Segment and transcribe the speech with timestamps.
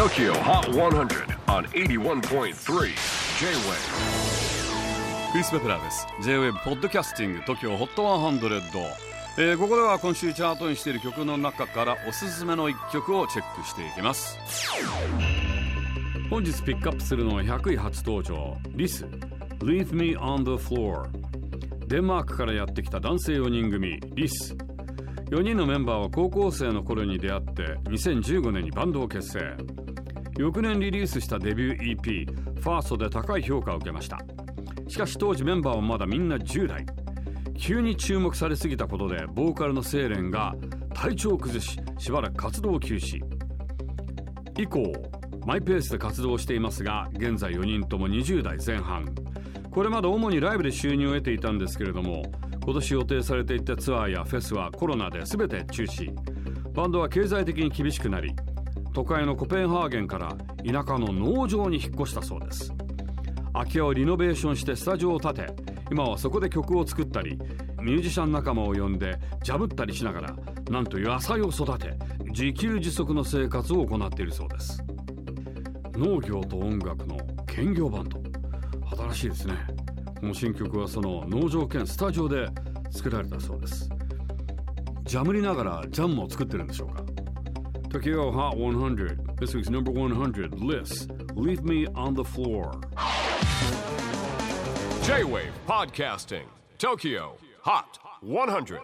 [0.00, 2.54] TOKYO HOT 100 on 81.3 J-WAVE.
[5.30, 6.06] クリス・ベプラーです。
[6.22, 8.94] J-WAVE ポッドキャスティング TOKYO HOT 100、
[9.36, 14.38] えー、ここでは今週チャートにしている曲の中からおすすめの一曲をチェックしていきます。
[16.30, 19.04] 本日ピックアップするのは100位初登場リス。
[19.58, 21.10] Leave Me on the Floor
[21.88, 24.56] デンマークからやってきた男性4人組リス。
[25.30, 29.56] 4人のメンバーは高校生の頃に出会って2015年にバンドを結成。
[30.40, 32.26] 翌年リリースしたデビュー EP
[32.58, 34.18] 「ファーストで高い評価を受けました。
[34.88, 36.86] しかし当時メンバーはまだみんな10代。
[37.58, 40.56] 急に注目されすぎたことでボーカルのセーレンが
[40.94, 43.20] 体調を崩ししばらく活動を休止。
[44.58, 44.90] 以降
[45.44, 49.14] マイペースで活動していますが現在4人とも20代前半。
[49.70, 52.22] これまで主にライブで収入を得ていたんですけれども
[52.64, 56.10] 今年予定されていたツアーやフェスはコロナで全て中止。
[56.72, 58.34] バンドは経済的に厳しくなり
[58.92, 62.72] 都会のコペンハーゲンから田舎の農場に引っ越したそうです。
[63.52, 65.46] 空き家をリノベーションしてスタジオを建て
[65.90, 67.36] 今はそこで曲を作ったり
[67.80, 70.36] ミュージシャン仲間を呼んでジャブったりしながら
[70.70, 71.96] なんと野菜を育て
[72.28, 74.82] 自給自足の生活を行っているそうです。
[75.94, 78.20] 農業と音楽の兼業バンド。
[78.96, 79.54] 新しいですね。
[80.20, 82.48] この新曲はその農場兼スタジオで
[82.90, 83.88] 作られたそうです。
[85.04, 87.02] ジャムりながらジャムも作ってるんでしょうか？
[87.90, 91.10] Tokyo Hot 100 This week's number 100 list.
[91.34, 92.80] Leave Me on the Floor.
[95.02, 96.44] J-WAVE PODCASTING.
[96.78, 98.80] TOKYO HOT 100